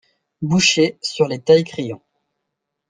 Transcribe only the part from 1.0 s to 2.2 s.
sur les taille-crayons.